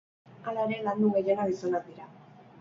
[0.51, 2.09] Hala ere, landun gehienak gizonak dira.